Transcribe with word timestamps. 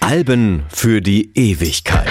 Alben 0.00 0.64
für 0.68 1.00
die 1.00 1.32
Ewigkeit. 1.34 2.06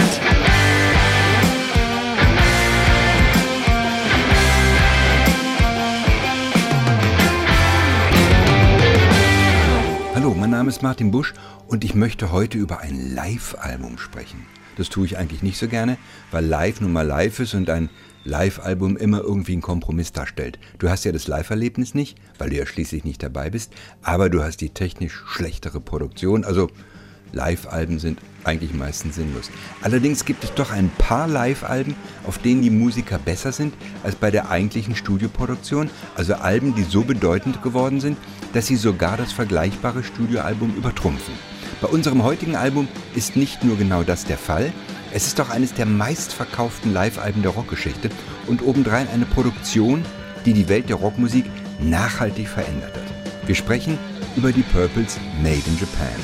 Hallo, 10.14 10.34
mein 10.34 10.50
Name 10.50 10.68
ist 10.68 10.82
Martin 10.82 11.12
Busch 11.12 11.34
und 11.68 11.86
ich 11.86 11.96
möchte 11.96 12.34
heute 12.34 12.58
über 12.58 12.82
ein 12.82 13.14
Live-Album 13.16 13.98
sprechen. 13.98 14.46
Das 14.80 14.88
tue 14.88 15.06
ich 15.06 15.18
eigentlich 15.18 15.44
nicht 15.44 15.58
so 15.58 15.68
gerne, 15.68 15.98
weil 16.32 16.46
live 16.46 16.80
nun 16.80 16.94
mal 16.94 17.06
live 17.06 17.42
ist 17.42 17.54
und 17.54 17.70
ein 17.70 17.90
Live-Album 18.24 18.96
immer 18.96 19.20
irgendwie 19.20 19.52
einen 19.52 19.62
Kompromiss 19.62 20.14
darstellt. 20.14 20.58
Du 20.78 20.90
hast 20.90 21.04
ja 21.04 21.12
das 21.12 21.28
Live-Erlebnis 21.28 21.94
nicht, 21.94 22.18
weil 22.38 22.50
du 22.50 22.56
ja 22.56 22.66
schließlich 22.66 23.04
nicht 23.04 23.22
dabei 23.22 23.50
bist, 23.50 23.74
aber 24.04 24.30
du 24.30 24.42
hast 24.42 24.62
die 24.62 24.70
technisch 24.70 25.22
schlechtere 25.28 25.82
Produktion, 25.82 26.46
also 26.46 26.70
Live-Alben 27.34 28.00
sind 28.00 28.20
eigentlich 28.46 28.74
meistens 28.74 29.16
sinnlos. 29.16 29.52
Allerdings 29.82 30.24
gibt 30.24 30.46
es 30.46 30.54
doch 30.54 30.72
ein 30.72 30.90
paar 30.98 31.28
Live-Alben, 31.28 31.96
auf 32.26 32.38
denen 32.38 32.62
die 32.62 32.70
Musiker 32.70 33.20
besser 33.20 33.52
sind 33.52 33.74
als 34.04 34.16
bei 34.16 34.32
der 34.32 34.50
eigentlichen 34.50 34.96
Studioproduktion, 34.96 35.90
also 36.16 36.36
Alben, 36.36 36.74
die 36.74 36.84
so 36.84 37.04
bedeutend 37.04 37.62
geworden 37.62 38.00
sind, 38.00 38.18
dass 38.54 38.68
sie 38.68 38.78
sogar 38.78 39.18
das 39.18 39.34
vergleichbare 39.34 40.04
Studioalbum 40.04 40.74
übertrumpfen. 40.78 41.34
Bei 41.82 41.88
unserem 41.88 42.24
heutigen 42.24 42.56
Album 42.56 42.88
ist 43.16 43.36
nicht 43.36 43.64
nur 43.64 43.78
genau 43.78 44.04
das 44.04 44.26
der 44.26 44.38
Fall, 44.38 44.72
es 45.12 45.26
ist 45.26 45.42
auch 45.42 45.50
eines 45.50 45.74
der 45.74 45.86
meistverkauften 45.86 46.94
Live-Alben 46.94 47.42
der 47.42 47.52
Rockgeschichte 47.52 48.10
und 48.48 48.62
obendrein 48.62 49.08
eine 49.10 49.26
Produktion, 49.26 50.06
die 50.46 50.54
die 50.54 50.70
Welt 50.70 50.90
der 50.90 50.98
Rockmusik 50.98 51.46
nachhaltig 51.80 52.48
verändert 52.48 52.94
hat. 52.96 53.48
Wir 53.48 53.56
sprechen 53.56 53.98
über 54.36 54.52
die 54.52 54.62
Purples 54.62 55.18
Made 55.42 55.64
in 55.66 55.80
Japan. 55.80 56.20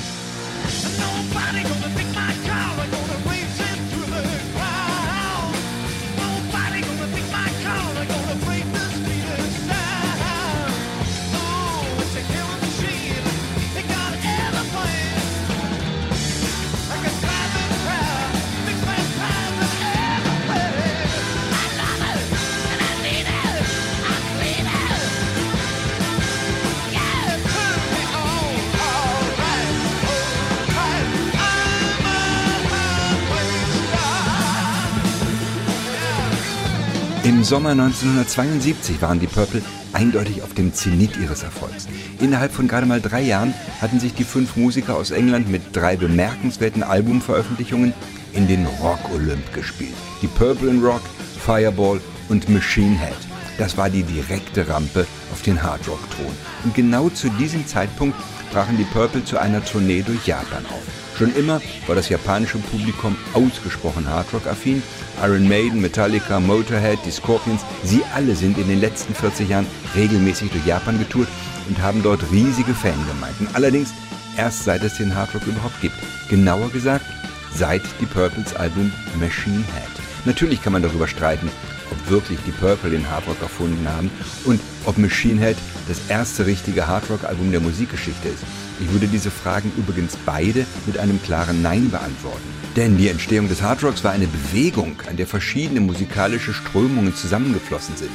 Sommer 37.46 37.70
1972 37.70 39.04
waren 39.04 39.20
die 39.20 39.28
Purple 39.28 39.62
eindeutig 39.94 40.42
auf 40.42 40.56
dem 40.56 40.74
Zenit 40.74 41.16
ihres 41.18 41.44
Erfolgs. 41.44 41.88
Innerhalb 42.20 42.52
von 42.52 42.68
gerade 42.68 42.88
mal 42.88 43.00
drei 43.00 43.22
Jahren 43.22 43.54
hatten 43.80 44.00
sich 44.00 44.16
die 44.16 44.24
fünf 44.24 44.56
Musiker 44.56 44.98
aus 44.98 45.12
England 45.12 45.48
mit 45.48 45.62
drei 45.72 45.96
bemerkenswerten 45.96 46.82
Albumveröffentlichungen 46.82 47.94
in 48.34 48.48
den 48.48 48.66
Rock-Olymp 48.66 49.54
gespielt. 49.54 49.94
Die 50.24 50.28
Purple 50.28 50.72
in 50.72 50.84
Rock, 50.84 51.04
Fireball 51.40 52.02
und 52.30 52.50
Machine 52.50 52.98
Head. 52.98 53.16
Das 53.60 53.78
war 53.78 53.92
die 53.92 54.02
direkte 54.02 54.68
Rampe 54.68 55.06
auf 55.32 55.44
den 55.44 55.62
Hard 55.62 55.88
Rock 55.88 56.02
Thron. 56.16 56.36
Und 56.64 56.74
genau 56.74 57.10
zu 57.10 57.30
diesem 57.30 57.68
Zeitpunkt 57.68 58.18
brachen 58.56 58.78
die 58.78 58.86
Purple 58.86 59.26
zu 59.26 59.38
einer 59.38 59.62
Tournee 59.66 60.02
durch 60.02 60.26
Japan 60.26 60.66
auf. 60.68 61.18
Schon 61.18 61.36
immer 61.36 61.60
war 61.88 61.96
das 61.96 62.08
japanische 62.08 62.58
Publikum 62.58 63.18
ausgesprochen 63.34 64.08
Hardrock-affin. 64.08 64.82
Iron 65.22 65.46
Maiden, 65.50 65.82
Metallica, 65.82 66.40
Motorhead, 66.40 67.00
die 67.06 67.12
Scorpions, 67.12 67.66
sie 67.84 68.02
alle 68.16 68.34
sind 68.34 68.58
in 68.58 68.70
den 68.70 68.80
letzten 68.80 69.14
40 69.14 69.50
Jahren 69.50 69.68
regelmäßig 69.94 70.52
durch 70.52 70.66
Japan 70.66 70.98
getourt 70.98 71.28
und 71.68 71.82
haben 71.82 72.02
dort 72.02 72.32
riesige 72.32 72.74
Fangemeinden. 72.74 73.50
Allerdings 73.52 73.90
erst 74.38 74.64
seit 74.64 74.84
es 74.84 74.96
den 74.96 75.14
Hardrock 75.14 75.46
überhaupt 75.46 75.82
gibt. 75.82 75.96
Genauer 76.30 76.70
gesagt, 76.70 77.06
seit 77.54 77.84
die 78.00 78.06
Purples 78.06 78.56
Album 78.56 78.90
Machine 79.20 79.66
Head. 79.74 80.06
Natürlich 80.24 80.64
kann 80.64 80.72
man 80.72 80.82
darüber 80.82 81.10
streiten, 81.10 81.52
ob 81.92 82.10
wirklich 82.10 82.40
die 82.46 82.52
Purple 82.52 82.92
den 82.92 83.10
Hardrock 83.10 83.42
erfunden 83.42 83.88
haben 83.88 84.10
und 84.46 84.60
ob 84.86 84.98
Machine 84.98 85.40
Head 85.40 85.58
das 85.88 86.00
erste 86.10 86.46
richtige 86.46 86.88
Hardrock-Album 86.88 87.52
der 87.52 87.60
Musikgeschichte 87.60 88.30
ist. 88.30 88.44
Ich 88.80 88.92
würde 88.92 89.08
diese 89.08 89.32
Fragen 89.32 89.72
übrigens 89.78 90.18
beide 90.26 90.66
mit 90.86 90.98
einem 90.98 91.22
klaren 91.22 91.62
Nein 91.62 91.90
beantworten. 91.90 92.44
Denn 92.76 92.98
die 92.98 93.08
Entstehung 93.08 93.48
des 93.48 93.62
Hardrocks 93.62 94.04
war 94.04 94.12
eine 94.12 94.28
Bewegung, 94.28 94.98
an 95.10 95.16
der 95.16 95.28
verschiedene 95.28 95.80
musikalische 95.80 96.54
Strömungen 96.54 97.16
zusammengeflossen 97.16 97.96
sind. 97.96 98.12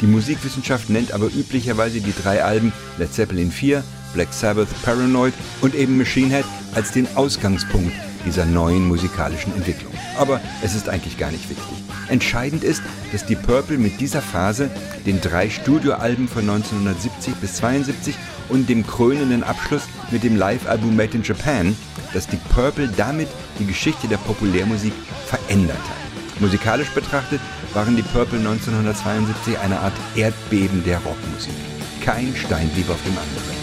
Die 0.00 0.06
Musikwissenschaft 0.06 0.90
nennt 0.90 1.12
aber 1.12 1.26
üblicherweise 1.26 2.00
die 2.00 2.14
drei 2.22 2.44
Alben 2.44 2.72
Led 2.98 3.12
Zeppelin 3.12 3.50
4, 3.50 3.82
Black 4.12 4.32
Sabbath, 4.32 4.68
Paranoid 4.82 5.34
und 5.60 5.74
eben 5.74 5.98
Machine 5.98 6.34
Head 6.34 6.44
als 6.74 6.92
den 6.92 7.08
Ausgangspunkt 7.16 7.92
dieser 8.24 8.44
neuen 8.44 8.86
musikalischen 8.86 9.54
Entwicklung. 9.54 9.92
Aber 10.18 10.40
es 10.62 10.74
ist 10.74 10.88
eigentlich 10.88 11.18
gar 11.18 11.30
nicht 11.30 11.48
wichtig. 11.48 11.66
Entscheidend 12.08 12.64
ist, 12.64 12.82
dass 13.12 13.24
die 13.24 13.36
Purple 13.36 13.78
mit 13.78 14.00
dieser 14.00 14.20
Phase, 14.20 14.70
den 15.06 15.20
drei 15.20 15.50
Studioalben 15.50 16.28
von 16.28 16.42
1970 16.42 17.34
bis 17.36 17.54
72 17.54 18.14
und 18.48 18.68
dem 18.68 18.86
krönenden 18.86 19.42
Abschluss 19.42 19.82
mit 20.10 20.22
dem 20.22 20.36
Live-Album 20.36 20.96
Made 20.96 21.16
in 21.16 21.22
Japan, 21.22 21.76
dass 22.12 22.26
die 22.26 22.38
Purple 22.54 22.88
damit 22.88 23.28
die 23.58 23.66
Geschichte 23.66 24.08
der 24.08 24.18
Populärmusik 24.18 24.92
verändert 25.26 25.76
hat. 25.76 26.40
Musikalisch 26.40 26.90
betrachtet 26.90 27.40
waren 27.74 27.96
die 27.96 28.02
Purple 28.02 28.38
1972 28.38 29.58
eine 29.58 29.78
Art 29.80 29.94
Erdbeben 30.14 30.84
der 30.84 30.98
Rockmusik. 30.98 31.54
Kein 32.04 32.34
Stein 32.36 32.68
blieb 32.70 32.90
auf 32.90 33.02
dem 33.02 33.16
anderen. 33.16 33.53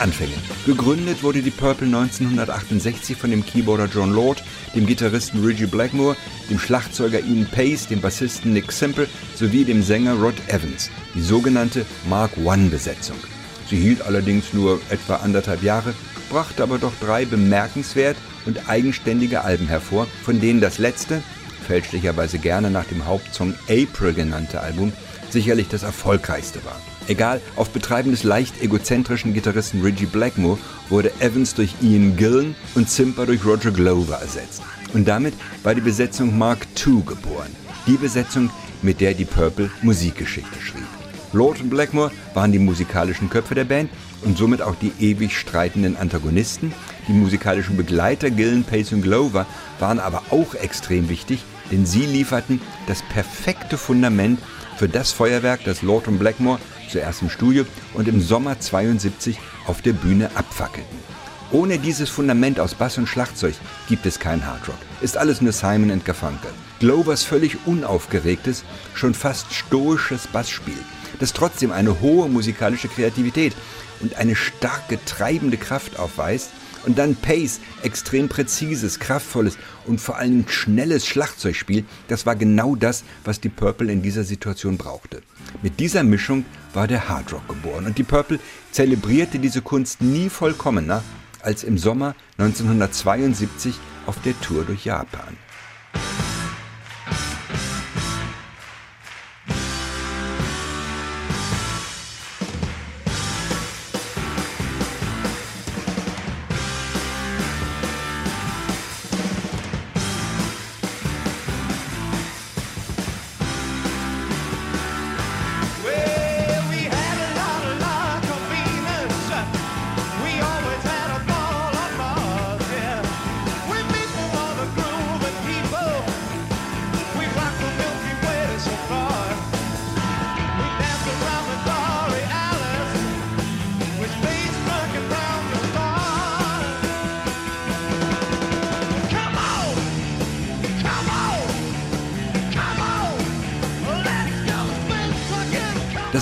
Anfängen. 0.00 0.38
Gegründet 0.64 1.22
wurde 1.22 1.42
die 1.42 1.50
Purple 1.50 1.86
1968 1.86 3.16
von 3.16 3.30
dem 3.30 3.44
Keyboarder 3.44 3.88
John 3.92 4.12
Lord, 4.12 4.42
dem 4.74 4.86
Gitarristen 4.86 5.44
Reggie 5.44 5.66
Blackmore, 5.66 6.16
dem 6.50 6.58
Schlagzeuger 6.58 7.20
Ian 7.20 7.46
Pace, 7.46 7.88
dem 7.88 8.00
Bassisten 8.00 8.52
Nick 8.52 8.72
Simple 8.72 9.08
sowie 9.34 9.64
dem 9.64 9.82
Sänger 9.82 10.14
Rod 10.14 10.36
Evans, 10.48 10.90
die 11.14 11.22
sogenannte 11.22 11.86
Mark 12.08 12.32
I-Besetzung. 12.36 13.16
Sie 13.68 13.76
hielt 13.76 14.02
allerdings 14.02 14.52
nur 14.52 14.80
etwa 14.90 15.16
anderthalb 15.16 15.62
Jahre, 15.62 15.94
brachte 16.30 16.62
aber 16.62 16.78
doch 16.78 16.92
drei 17.00 17.24
bemerkenswert 17.24 18.16
und 18.44 18.68
eigenständige 18.68 19.42
Alben 19.42 19.66
hervor, 19.66 20.06
von 20.24 20.40
denen 20.40 20.60
das 20.60 20.78
letzte, 20.78 21.22
fälschlicherweise 21.66 22.38
gerne 22.38 22.70
nach 22.70 22.84
dem 22.84 23.06
Hauptsong 23.06 23.54
April 23.68 24.14
genannte 24.14 24.60
Album, 24.60 24.92
sicherlich 25.30 25.68
das 25.68 25.82
erfolgreichste 25.82 26.64
war. 26.64 26.80
Egal, 27.08 27.40
auf 27.54 27.70
Betreiben 27.70 28.10
des 28.10 28.24
leicht 28.24 28.60
egozentrischen 28.60 29.32
Gitarristen 29.32 29.80
Reggie 29.82 30.06
Blackmore 30.06 30.58
wurde 30.88 31.12
Evans 31.20 31.54
durch 31.54 31.74
Ian 31.80 32.16
Gillen 32.16 32.56
und 32.74 32.90
Zimper 32.90 33.26
durch 33.26 33.44
Roger 33.44 33.70
Glover 33.70 34.16
ersetzt. 34.16 34.62
Und 34.92 35.06
damit 35.06 35.34
war 35.62 35.74
die 35.74 35.80
Besetzung 35.80 36.36
Mark 36.36 36.66
II 36.84 37.02
geboren. 37.06 37.54
Die 37.86 37.96
Besetzung, 37.96 38.50
mit 38.82 39.00
der 39.00 39.14
die 39.14 39.24
Purple 39.24 39.70
Musikgeschichte 39.82 40.60
schrieb. 40.60 40.86
Lord 41.32 41.60
und 41.60 41.70
Blackmore 41.70 42.10
waren 42.34 42.50
die 42.50 42.58
musikalischen 42.58 43.30
Köpfe 43.30 43.54
der 43.54 43.64
Band 43.64 43.90
und 44.24 44.36
somit 44.36 44.62
auch 44.62 44.74
die 44.74 44.92
ewig 44.98 45.36
streitenden 45.36 45.96
Antagonisten. 45.96 46.72
Die 47.06 47.12
musikalischen 47.12 47.76
Begleiter 47.76 48.30
Gillen, 48.30 48.64
Pace 48.64 48.92
und 48.92 49.02
Glover 49.02 49.46
waren 49.78 50.00
aber 50.00 50.22
auch 50.30 50.54
extrem 50.54 51.08
wichtig, 51.08 51.44
denn 51.70 51.86
sie 51.86 52.06
lieferten 52.06 52.60
das 52.86 53.02
perfekte 53.02 53.76
Fundament 53.76 54.40
für 54.76 54.88
das 54.88 55.12
Feuerwerk, 55.12 55.64
das 55.64 55.82
Lord 55.82 56.08
und 56.08 56.18
Blackmore 56.18 56.58
zuerst 56.90 57.22
im 57.22 57.30
Studio 57.30 57.64
und 57.94 58.08
im 58.08 58.20
Sommer 58.20 58.58
72 58.58 59.38
auf 59.66 59.82
der 59.82 59.92
Bühne 59.92 60.30
abfackelten. 60.34 60.98
Ohne 61.52 61.78
dieses 61.78 62.10
Fundament 62.10 62.58
aus 62.58 62.74
Bass 62.74 62.98
und 62.98 63.08
Schlagzeug 63.08 63.54
gibt 63.88 64.04
es 64.04 64.18
kein 64.18 64.44
Hardrock. 64.44 64.78
Ist 65.00 65.16
alles 65.16 65.40
nur 65.40 65.52
Simon 65.52 66.02
Garfunkel. 66.04 66.50
Glovers 66.80 67.22
völlig 67.22 67.66
unaufgeregtes, 67.66 68.64
schon 68.94 69.14
fast 69.14 69.54
stoisches 69.54 70.26
Bassspiel, 70.26 70.78
das 71.20 71.32
trotzdem 71.32 71.70
eine 71.70 72.00
hohe 72.00 72.28
musikalische 72.28 72.88
Kreativität 72.88 73.54
und 74.00 74.16
eine 74.16 74.34
starke 74.34 74.98
treibende 75.04 75.56
Kraft 75.56 75.98
aufweist, 75.98 76.50
und 76.86 76.98
dann 76.98 77.16
Pace, 77.16 77.60
extrem 77.82 78.28
präzises, 78.28 79.00
kraftvolles 79.00 79.58
und 79.86 80.00
vor 80.00 80.16
allem 80.16 80.48
schnelles 80.48 81.04
Schlagzeugspiel, 81.06 81.84
das 82.08 82.26
war 82.26 82.36
genau 82.36 82.76
das, 82.76 83.02
was 83.24 83.40
die 83.40 83.48
Purple 83.48 83.92
in 83.92 84.02
dieser 84.02 84.22
Situation 84.22 84.78
brauchte. 84.78 85.22
Mit 85.62 85.80
dieser 85.80 86.04
Mischung 86.04 86.44
war 86.76 86.86
der 86.86 87.08
Hard 87.08 87.32
Rock 87.32 87.48
geboren 87.48 87.86
und 87.86 87.98
die 87.98 88.04
Purple 88.04 88.38
zelebrierte 88.70 89.38
diese 89.38 89.62
Kunst 89.62 90.02
nie 90.02 90.28
vollkommener 90.28 91.02
als 91.42 91.64
im 91.64 91.78
Sommer 91.78 92.14
1972 92.38 93.74
auf 94.06 94.20
der 94.22 94.38
Tour 94.40 94.64
durch 94.64 94.84
Japan. 94.84 95.36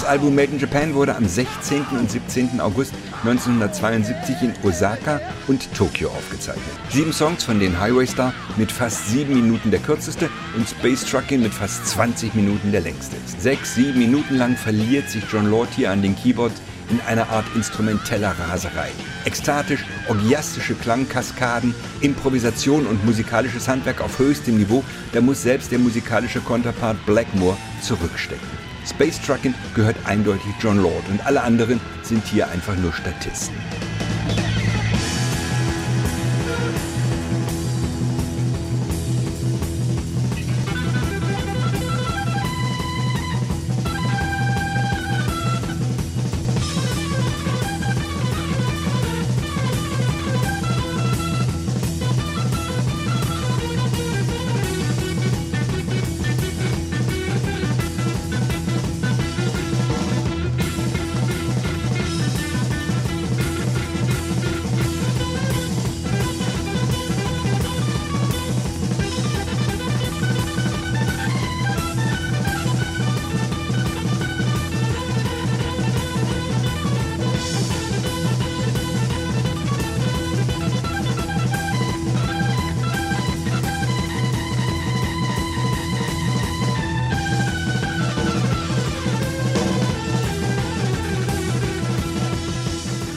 Das 0.04 0.10
Album 0.10 0.34
Made 0.34 0.52
in 0.52 0.58
Japan 0.58 0.92
wurde 0.92 1.16
am 1.16 1.26
16. 1.26 1.82
und 1.98 2.10
17. 2.10 2.60
August 2.60 2.92
1972 3.24 4.36
in 4.42 4.52
Osaka 4.62 5.18
und 5.46 5.72
Tokio 5.74 6.10
aufgezeichnet. 6.10 6.62
Sieben 6.90 7.10
Songs, 7.10 7.42
von 7.42 7.58
denen 7.58 7.80
Highway 7.80 8.06
Star 8.06 8.34
mit 8.58 8.70
fast 8.70 9.08
sieben 9.08 9.32
Minuten 9.32 9.70
der 9.70 9.80
kürzeste 9.80 10.28
und 10.58 10.68
Space 10.68 11.06
Trucking 11.06 11.40
mit 11.40 11.54
fast 11.54 11.86
20 11.86 12.34
Minuten 12.34 12.70
der 12.70 12.82
längste. 12.82 13.16
Sechs, 13.38 13.76
sieben 13.76 13.98
Minuten 13.98 14.36
lang 14.36 14.56
verliert 14.56 15.08
sich 15.08 15.24
John 15.32 15.48
Lord 15.48 15.70
hier 15.74 15.90
an 15.90 16.02
den 16.02 16.14
Keyboards 16.14 16.60
in 16.90 17.00
einer 17.06 17.30
Art 17.30 17.46
instrumenteller 17.54 18.34
Raserei. 18.38 18.90
Ekstatisch, 19.24 19.86
orgiastische 20.10 20.74
Klangkaskaden, 20.74 21.74
Improvisation 22.02 22.84
und 22.84 23.06
musikalisches 23.06 23.68
Handwerk 23.68 24.02
auf 24.02 24.18
höchstem 24.18 24.58
Niveau, 24.58 24.84
da 25.14 25.22
muss 25.22 25.42
selbst 25.42 25.72
der 25.72 25.78
musikalische 25.78 26.40
Konterpart 26.40 26.98
Blackmore 27.06 27.56
zurückstecken. 27.80 28.63
Space 28.86 29.20
Trucking 29.20 29.54
gehört 29.74 29.96
eindeutig 30.04 30.52
John 30.60 30.78
Lord 30.78 31.08
und 31.08 31.24
alle 31.26 31.42
anderen 31.42 31.80
sind 32.02 32.24
hier 32.26 32.48
einfach 32.48 32.76
nur 32.76 32.92
Statisten. 32.92 33.56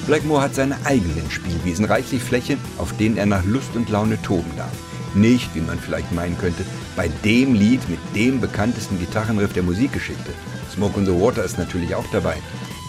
Blackmore 0.07 0.41
hat 0.41 0.55
seine 0.55 0.77
eigenen 0.85 1.29
Spielwiesen, 1.29 1.83
reichlich 1.83 2.23
Fläche, 2.23 2.57
auf 2.77 2.95
denen 2.95 3.17
er 3.17 3.25
nach 3.25 3.43
Lust 3.43 3.75
und 3.75 3.89
Laune 3.89 4.21
toben 4.21 4.49
darf. 4.55 4.71
Nicht, 5.13 5.53
wie 5.53 5.59
man 5.59 5.77
vielleicht 5.77 6.13
meinen 6.13 6.37
könnte, 6.37 6.63
bei 6.95 7.09
dem 7.25 7.53
Lied 7.53 7.89
mit 7.89 7.99
dem 8.15 8.39
bekanntesten 8.39 8.97
Gitarrenriff 8.99 9.51
der 9.51 9.63
Musikgeschichte. 9.63 10.31
Smoke 10.73 10.97
on 10.97 11.05
the 11.05 11.11
Water 11.11 11.43
ist 11.43 11.57
natürlich 11.57 11.93
auch 11.93 12.05
dabei, 12.13 12.37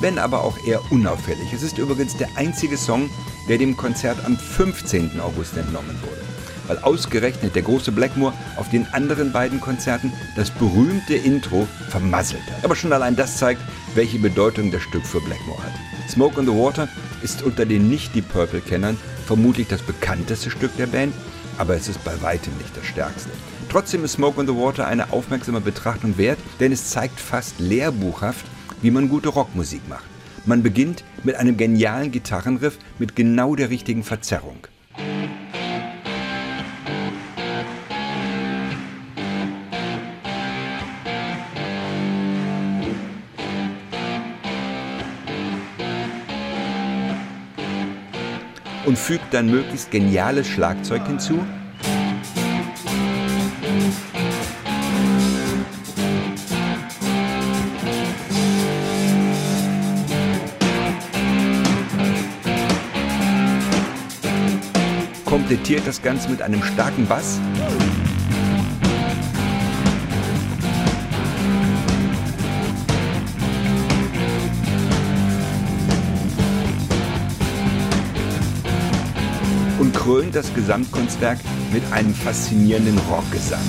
wenn 0.01 0.17
aber 0.17 0.45
auch 0.45 0.65
eher 0.65 0.81
unauffällig. 0.93 1.53
Es 1.53 1.65
ist 1.65 1.79
übrigens 1.79 2.17
der 2.17 2.29
einzige 2.37 2.77
Song, 2.77 3.11
der 3.49 3.59
dem 3.59 3.77
Konzert 3.77 4.25
am 4.25 4.37
15. 4.37 5.19
August 5.21 5.57
entnommen 5.57 5.99
wurde, 6.03 6.23
weil 6.69 6.79
ausgerechnet 6.79 7.57
der 7.57 7.63
große 7.63 7.91
Blackmore 7.91 8.35
auf 8.55 8.71
den 8.71 8.87
anderen 8.93 9.33
beiden 9.33 9.61
Konzerten 9.61 10.13
das 10.37 10.51
berühmte 10.53 11.17
Intro 11.17 11.67
vermasselt 11.89 12.49
hat. 12.49 12.65
Aber 12.65 12.77
schon 12.77 12.93
allein 12.93 13.17
das 13.17 13.39
zeigt, 13.39 13.61
welche 13.97 14.21
Bedeutung 14.21 14.71
das 14.71 14.83
Stück 14.83 15.05
für 15.05 15.21
Blackmore 15.21 15.65
hat. 15.65 15.73
Smoke 16.09 16.39
on 16.39 16.47
the 16.47 16.53
Water 16.53 16.89
ist 17.23 17.43
unter 17.43 17.67
den 17.67 17.89
nicht-Deep 17.89 18.29
Purple-Kennern 18.33 18.97
vermutlich 19.27 19.69
das 19.69 19.83
bekannteste 19.83 20.51
Stück 20.51 20.77
der 20.77 20.87
Band, 20.87 21.15
aber 21.59 21.75
es 21.75 21.89
ist 21.89 22.05
bei 22.05 22.21
weitem 22.23 22.57
nicht 22.59 22.77
das 22.77 22.87
stärkste. 22.87 23.31
Trotzdem 23.69 24.05
ist 24.05 24.13
Smoke 24.13 24.41
on 24.41 24.47
the 24.47 24.55
Water 24.55 24.87
eine 24.87 25.13
aufmerksame 25.13 25.61
Betrachtung 25.61 26.17
wert, 26.17 26.39
denn 26.61 26.73
es 26.73 26.91
zeigt 26.91 27.21
fast 27.21 27.59
lehrbuchhaft, 27.61 28.47
wie 28.81 28.91
man 28.91 29.09
gute 29.09 29.29
Rockmusik 29.29 29.87
macht. 29.89 30.05
Man 30.47 30.63
beginnt 30.63 31.05
mit 31.25 31.35
einem 31.35 31.57
genialen 31.57 32.11
Gitarrenriff 32.11 32.79
mit 32.99 33.17
genau 33.17 33.55
der 33.55 33.71
richtigen 33.71 34.05
Verzerrung. 34.05 34.67
Und 48.89 48.99
fügt 48.99 49.35
dann 49.35 49.51
möglichst 49.51 49.91
geniales 49.91 50.49
Schlagzeug 50.49 51.07
hinzu. 51.07 51.45
Komplettiert 65.27 65.87
das 65.87 66.01
Ganze 66.01 66.31
mit 66.31 66.41
einem 66.41 66.63
starken 66.63 67.07
Bass. 67.07 67.39
Krönt 80.09 80.35
das 80.35 80.55
Gesamtkunstwerk 80.55 81.39
mit 81.71 81.83
einem 81.93 82.15
faszinierenden 82.15 82.99
Rockgesang. 83.11 83.61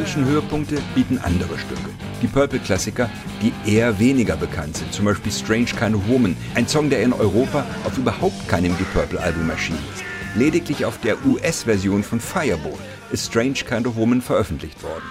Musikalischen 0.00 0.24
Höhepunkte 0.24 0.78
bieten 0.94 1.18
andere 1.18 1.58
Stücke. 1.58 1.90
Die 2.22 2.26
Purple-Klassiker, 2.26 3.10
die 3.42 3.52
eher 3.70 3.98
weniger 3.98 4.36
bekannt 4.36 4.78
sind, 4.78 4.92
zum 4.94 5.04
Beispiel 5.04 5.30
Strange 5.30 5.66
Kind 5.66 5.94
of 5.94 6.08
Woman, 6.08 6.36
ein 6.54 6.66
Song, 6.66 6.88
der 6.88 7.02
in 7.02 7.12
Europa 7.12 7.66
auf 7.84 7.98
überhaupt 7.98 8.48
keinem 8.48 8.76
Deep 8.78 8.90
Purple-Album 8.94 9.50
erschienen 9.50 9.84
ist. 9.92 10.02
Lediglich 10.34 10.86
auf 10.86 10.98
der 11.00 11.16
US-Version 11.26 12.02
von 12.02 12.18
Fireball 12.18 12.78
ist 13.10 13.26
Strange 13.26 13.52
Kind 13.52 13.86
of 13.86 13.96
Woman 13.96 14.22
veröffentlicht 14.22 14.82
worden. 14.82 15.04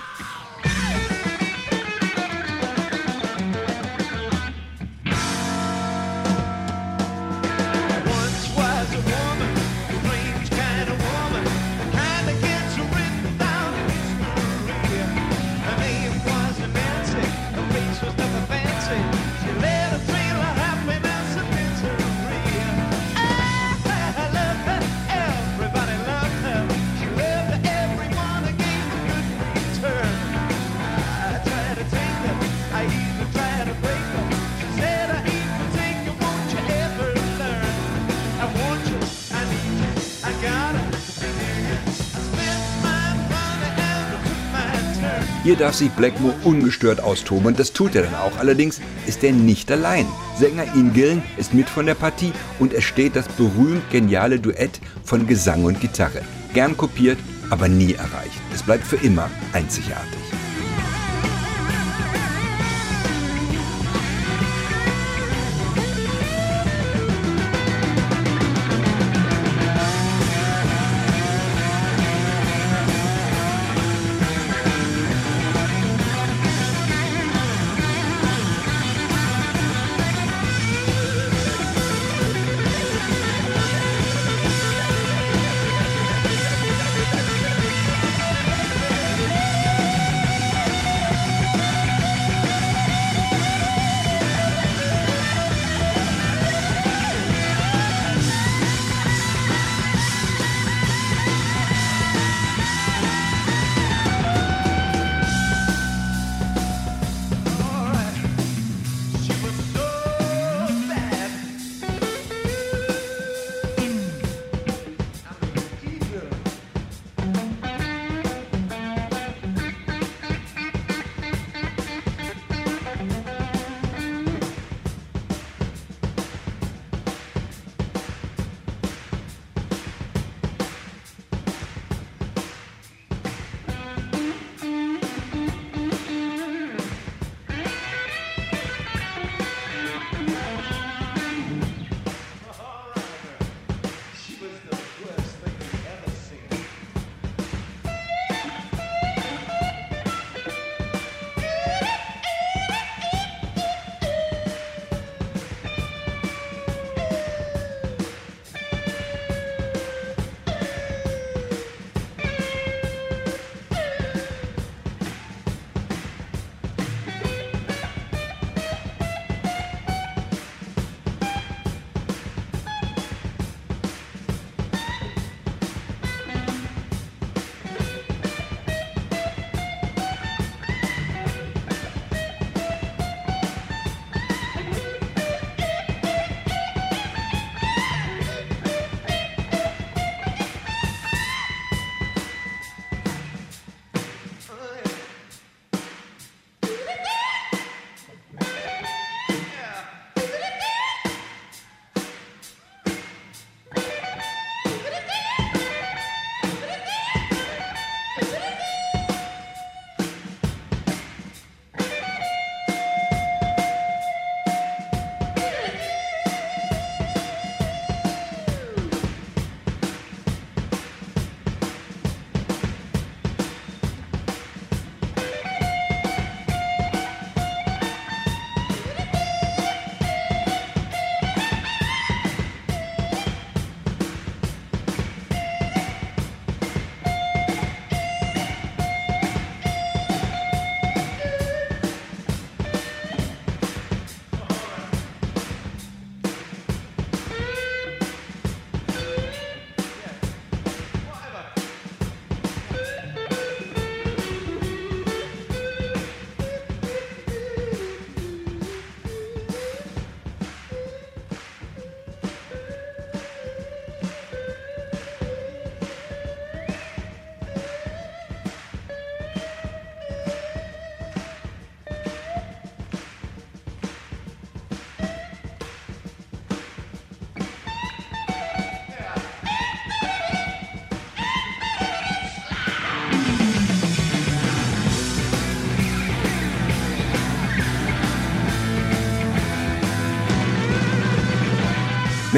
Hier 45.50 45.58
darf 45.58 45.74
sich 45.74 45.90
Blackmore 45.90 46.36
ungestört 46.44 47.02
austoben 47.02 47.48
und 47.48 47.58
das 47.58 47.74
tut 47.74 47.96
er 47.96 48.04
dann 48.04 48.14
auch. 48.14 48.38
Allerdings 48.38 48.80
ist 49.08 49.24
er 49.24 49.32
nicht 49.32 49.72
allein. 49.72 50.06
Sänger 50.38 50.66
Ian 50.76 50.94
Gillen 50.94 51.24
ist 51.38 51.56
mit 51.56 51.68
von 51.68 51.88
der 51.88 51.96
Partie 51.96 52.34
und 52.60 52.72
es 52.72 52.84
steht 52.84 53.16
das 53.16 53.28
berühmt 53.30 53.90
geniale 53.90 54.40
Duett 54.40 54.80
von 55.04 55.26
Gesang 55.26 55.64
und 55.66 55.82
Gitarre. 55.82 56.22
Gern 56.54 56.78
kopiert, 56.78 57.18
aber 57.50 57.68
nie 57.68 57.94
erreicht. 57.94 58.40
Es 58.54 58.62
bleibt 58.62 58.86
für 58.86 58.98
immer 58.98 59.28
einzigartig. 59.52 60.20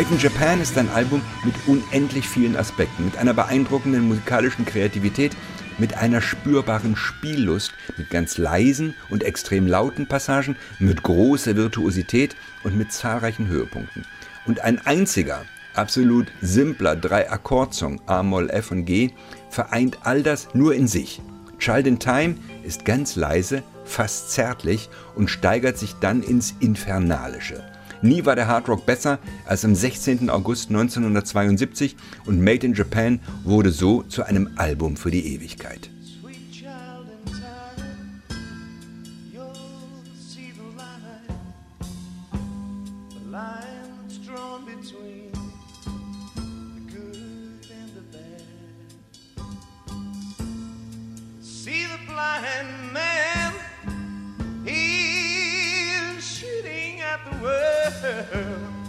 Made 0.01 0.15
in 0.15 0.19
Japan 0.19 0.59
ist 0.59 0.79
ein 0.79 0.89
Album 0.89 1.21
mit 1.43 1.53
unendlich 1.67 2.27
vielen 2.27 2.55
Aspekten, 2.55 3.05
mit 3.05 3.17
einer 3.17 3.35
beeindruckenden 3.35 4.07
musikalischen 4.07 4.65
Kreativität, 4.65 5.37
mit 5.77 5.95
einer 5.95 6.21
spürbaren 6.21 6.95
Spiellust, 6.95 7.71
mit 7.97 8.09
ganz 8.09 8.39
leisen 8.39 8.95
und 9.11 9.23
extrem 9.23 9.67
lauten 9.67 10.07
Passagen, 10.07 10.55
mit 10.79 11.03
großer 11.03 11.55
Virtuosität 11.55 12.35
und 12.63 12.75
mit 12.75 12.91
zahlreichen 12.91 13.47
Höhepunkten. 13.47 14.03
Und 14.47 14.61
ein 14.61 14.83
einziger, 14.87 15.45
absolut 15.75 16.31
simpler 16.41 16.95
Drei-Akkord-Song 16.95 18.01
A-Moll, 18.07 18.49
F 18.49 18.71
und 18.71 18.85
G 18.85 19.11
vereint 19.51 19.99
all 20.01 20.23
das 20.23 20.47
nur 20.55 20.73
in 20.73 20.87
sich. 20.87 21.21
Child 21.59 21.85
in 21.85 21.99
Time 21.99 22.35
ist 22.63 22.85
ganz 22.85 23.15
leise, 23.15 23.61
fast 23.85 24.31
zärtlich 24.31 24.89
und 25.13 25.29
steigert 25.29 25.77
sich 25.77 25.93
dann 26.01 26.23
ins 26.23 26.55
Infernalische. 26.59 27.70
Nie 28.03 28.25
war 28.25 28.35
der 28.35 28.47
Hardrock 28.47 28.85
besser 28.85 29.19
als 29.45 29.63
am 29.63 29.75
16. 29.75 30.29
August 30.29 30.69
1972 30.69 31.95
und 32.25 32.41
Made 32.41 32.65
in 32.65 32.73
Japan 32.73 33.19
wurde 33.43 33.71
so 33.71 34.01
zu 34.03 34.23
einem 34.23 34.49
Album 34.55 34.97
für 34.97 35.11
die 35.11 35.35
Ewigkeit. 35.35 35.89
The 58.29 58.80